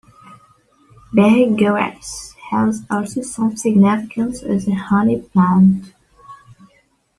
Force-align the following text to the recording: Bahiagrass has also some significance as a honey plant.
Bahiagrass 1.13 2.33
has 2.49 2.81
also 2.89 3.21
some 3.21 3.55
significance 3.55 4.41
as 4.41 4.67
a 4.67 4.71
honey 4.73 5.21
plant. 5.21 5.93